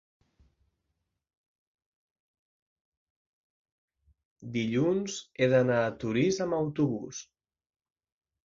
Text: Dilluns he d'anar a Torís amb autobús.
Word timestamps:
Dilluns 4.57 5.19
he 5.39 5.51
d'anar 5.53 5.79
a 5.83 5.95
Torís 6.05 6.41
amb 6.47 6.61
autobús. 6.63 7.25